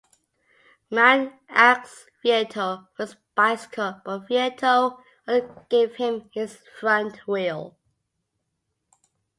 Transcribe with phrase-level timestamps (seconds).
[0.89, 7.77] Magne asked Vietto for his bicycle, but Vietto only gave him his front wheel.